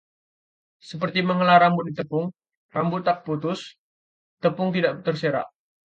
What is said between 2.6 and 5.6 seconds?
rambut tak putus, tepung tidak terserak